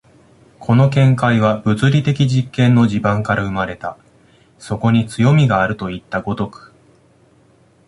[0.59, 3.99] この見解は物理的実験の地盤から生まれた、
[4.57, 6.73] そこに強味があるといった如く。